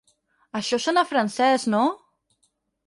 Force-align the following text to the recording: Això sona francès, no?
Això 0.59 0.79
sona 0.87 1.05
francès, 1.11 1.69
no? 1.77 1.85